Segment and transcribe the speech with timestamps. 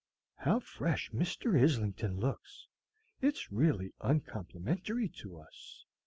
[0.37, 1.55] "How fresh Mr.
[1.61, 2.65] Islington looks!
[3.21, 5.85] It's really uncomplimentary to us."